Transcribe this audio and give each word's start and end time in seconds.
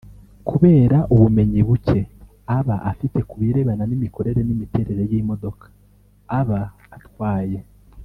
kubera 0.49 0.97
ubumenyi 1.13 1.61
bucye 1.67 1.99
aba 2.57 2.75
afite 2.91 3.19
kubirebana 3.29 3.83
n’imikorere 3.87 4.39
n’imiterere 4.43 5.03
y’imodoka 5.11 5.65
aba 6.39 6.61
atwaye 6.97 7.59